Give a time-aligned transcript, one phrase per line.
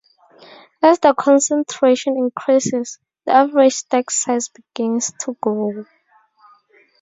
[0.81, 5.85] As the concentration increases, the average stack size begins to grow.